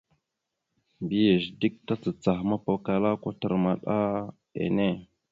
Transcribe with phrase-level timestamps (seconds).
[1.03, 3.97] Mbiyez dik tacacah mapakala kwatar maɗa
[4.63, 4.85] enne.